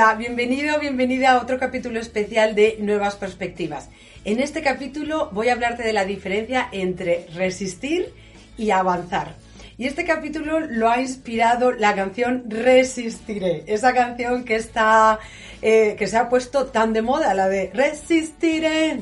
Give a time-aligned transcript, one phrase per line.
[0.00, 3.90] Hola, bienvenido, bienvenida a otro capítulo especial de Nuevas Perspectivas.
[4.24, 8.14] En este capítulo voy a hablarte de la diferencia entre resistir
[8.56, 9.34] y avanzar.
[9.80, 15.20] Y este capítulo lo ha inspirado la canción Resistiré, esa canción que está
[15.62, 18.98] eh, que se ha puesto tan de moda, la de Resistiré.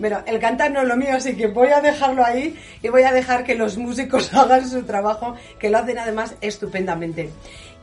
[0.00, 3.04] Bueno, el cantar no es lo mío, así que voy a dejarlo ahí y voy
[3.04, 7.30] a dejar que los músicos hagan su trabajo, que lo hacen además estupendamente.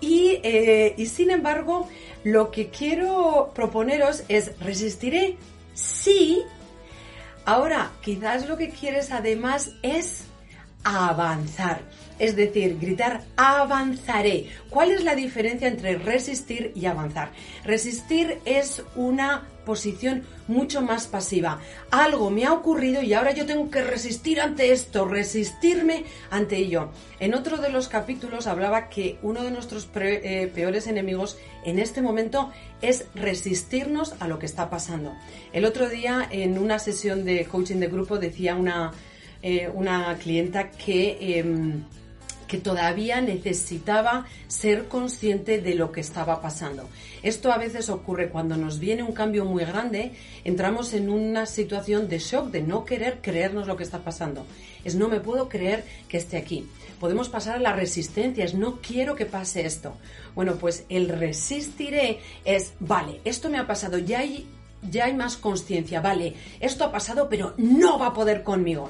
[0.02, 1.88] Eh, y sin embargo,
[2.26, 5.38] lo que quiero proponeros es resistiré,
[5.74, 6.44] sí.
[7.46, 10.26] Ahora, quizás lo que quieres además es
[10.84, 11.82] avanzar.
[12.20, 14.48] Es decir, gritar avanzaré.
[14.70, 17.32] ¿Cuál es la diferencia entre resistir y avanzar?
[17.64, 21.60] Resistir es una posición mucho más pasiva.
[21.90, 26.90] Algo me ha ocurrido y ahora yo tengo que resistir ante esto, resistirme ante ello.
[27.20, 32.02] En otro de los capítulos hablaba que uno de nuestros eh, peores enemigos en este
[32.02, 35.14] momento es resistirnos a lo que está pasando.
[35.54, 38.92] El otro día en una sesión de coaching de grupo decía una,
[39.42, 41.40] eh, una clienta que...
[41.40, 41.84] Em,
[42.52, 46.90] que todavía necesitaba ser consciente de lo que estaba pasando.
[47.24, 50.12] Esto a veces ocurre cuando nos viene un cambio muy grande,
[50.44, 54.46] entramos en una situación de shock, de no querer creernos lo que está pasando.
[54.84, 56.68] Es no me puedo creer que esté aquí.
[57.00, 59.96] Podemos pasar a la resistencia, es no quiero que pase esto.
[60.36, 64.46] Bueno, pues el resistiré es, vale, esto me ha pasado, ya hay,
[64.90, 68.90] ya hay más conciencia, vale, esto ha pasado, pero no va a poder conmigo.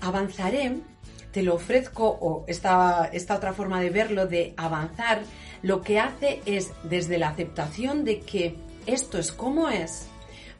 [0.00, 0.80] Avanzaré
[1.32, 5.22] te lo ofrezco, o esta, esta otra forma de verlo, de avanzar,
[5.62, 8.56] lo que hace es, desde la aceptación de que
[8.86, 10.06] esto es como es,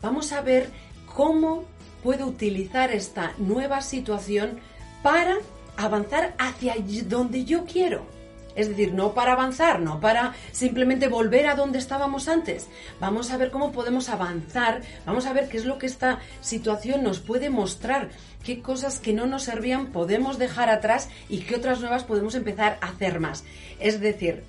[0.01, 0.71] vamos a ver
[1.15, 1.65] cómo
[2.03, 4.61] puedo utilizar esta nueva situación
[5.03, 5.39] para
[5.77, 6.75] avanzar hacia
[7.07, 8.20] donde yo quiero.
[8.55, 12.69] Es decir, no para avanzar, no para simplemente volver a donde estábamos antes.
[12.99, 17.03] Vamos a ver cómo podemos avanzar, vamos a ver qué es lo que esta situación
[17.03, 18.11] nos puede mostrar,
[18.45, 22.79] qué cosas que no nos servían podemos dejar atrás y qué otras nuevas podemos empezar
[22.81, 23.45] a hacer más.
[23.79, 24.45] Es decir,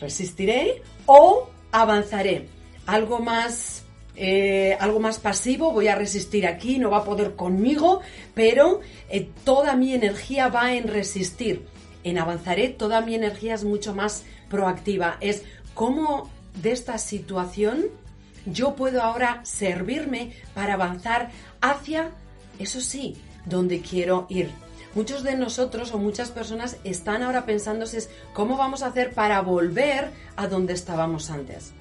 [0.00, 2.48] resistiré o avanzaré.
[2.86, 3.84] Algo más
[4.16, 8.00] eh, algo más pasivo, voy a resistir aquí, no va a poder conmigo,
[8.34, 11.64] pero eh, toda mi energía va en resistir
[12.04, 15.16] en Avanzaré toda mi energía es mucho más proactiva.
[15.20, 15.42] Es
[15.74, 16.30] cómo
[16.62, 17.84] de esta situación
[18.46, 21.30] yo puedo ahora servirme para avanzar
[21.60, 22.10] hacia,
[22.58, 24.50] eso sí, donde quiero ir.
[24.94, 30.10] Muchos de nosotros o muchas personas están ahora pensándose cómo vamos a hacer para volver
[30.36, 31.72] a donde estábamos antes.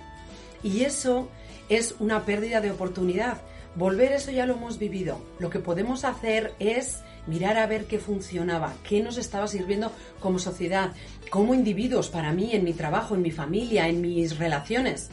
[0.62, 1.30] Y eso
[1.70, 3.42] es una pérdida de oportunidad.
[3.80, 5.22] Volver eso ya lo hemos vivido.
[5.40, 10.38] Lo que podemos hacer es mirar a ver qué funcionaba, qué nos estaba sirviendo como
[10.38, 10.92] sociedad,
[11.30, 15.10] como individuos, para mí, en mi trabajo, en mi familia, en mis relaciones,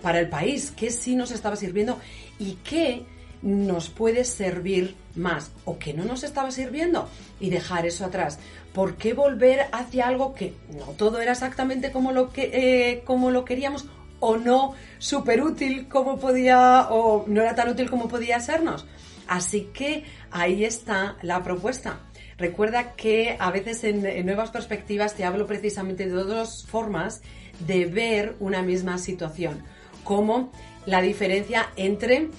[0.00, 1.98] para el país, qué sí nos estaba sirviendo
[2.38, 3.04] y qué
[3.42, 7.08] nos puede servir más o qué no nos estaba sirviendo
[7.40, 8.38] y dejar eso atrás.
[8.72, 13.32] ¿Por qué volver hacia algo que no todo era exactamente como lo, que, eh, como
[13.32, 13.86] lo queríamos
[14.20, 18.86] o no súper útil como podía o no era tan útil como podía sernos?
[19.26, 22.00] Así que ahí está la propuesta.
[22.36, 27.20] Recuerda que a veces en, nuevas perspectivas te hablo precisamente de dos formas
[27.60, 29.62] de ver una misma situación,
[30.04, 30.50] como
[30.86, 32.30] la diferencia entre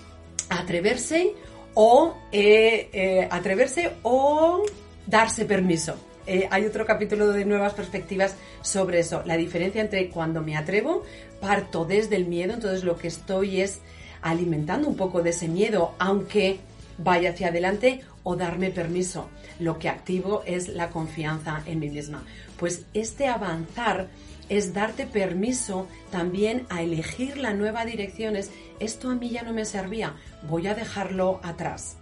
[0.50, 1.34] atreverse
[1.76, 4.64] o eh, eh, atreverse o
[5.06, 5.96] darse permiso.
[6.32, 11.04] Eh, hay otro capítulo de nuevas perspectivas sobre eso, la diferencia entre cuando me atrevo,
[11.42, 13.82] parto desde el miedo, entonces lo que estoy es
[14.22, 16.62] alimentando un poco de ese miedo, aunque
[16.98, 19.28] vaya hacia adelante o darme permiso.
[19.60, 22.24] Lo que activo es la confianza en mí misma.
[22.58, 24.08] Pues este avanzar
[24.48, 28.38] es darte permiso también a elegir la nueva dirección.
[28.38, 30.16] Es, esto a mí ya no me servía,
[30.48, 31.98] voy a dejarlo atrás.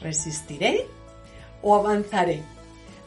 [0.00, 0.88] ¿Resistiré
[1.62, 2.42] o avanzaré?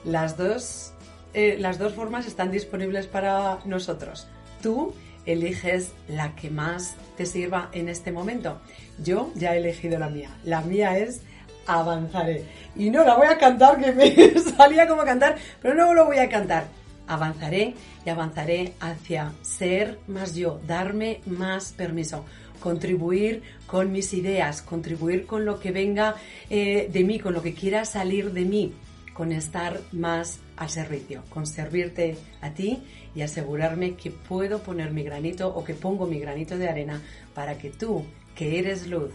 [0.07, 0.93] Las dos,
[1.33, 4.25] eh, las dos formas están disponibles para nosotros.
[4.61, 4.93] Tú
[5.25, 8.61] eliges la que más te sirva en este momento.
[9.03, 10.29] Yo ya he elegido la mía.
[10.45, 11.19] La mía es
[11.65, 12.45] avanzaré.
[12.77, 16.19] Y no la voy a cantar, que me salía como cantar, pero no lo voy
[16.19, 16.67] a cantar.
[17.05, 17.73] Avanzaré
[18.05, 22.23] y avanzaré hacia ser más yo, darme más permiso,
[22.61, 26.15] contribuir con mis ideas, contribuir con lo que venga
[26.49, 28.73] eh, de mí, con lo que quiera salir de mí,
[29.17, 32.83] con estar más al servicio, con servirte a ti
[33.15, 37.01] y asegurarme que puedo poner mi granito o que pongo mi granito de arena
[37.33, 38.05] para que tú,
[38.35, 39.11] que eres luz,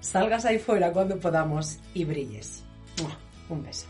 [0.00, 2.64] salgas ahí fuera cuando podamos y brilles.
[3.50, 3.86] Un beso.